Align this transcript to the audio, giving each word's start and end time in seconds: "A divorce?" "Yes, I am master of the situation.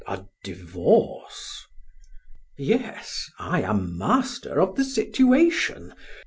"A 0.07 0.25
divorce?" 0.43 1.67
"Yes, 2.57 3.29
I 3.37 3.61
am 3.61 3.99
master 3.99 4.59
of 4.59 4.75
the 4.75 4.83
situation. 4.83 5.93